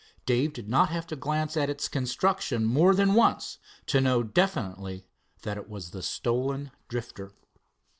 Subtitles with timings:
[0.25, 5.05] Dave did not have to glance at its construction more than once to know definitely
[5.43, 7.33] that it was the stolen Drifter.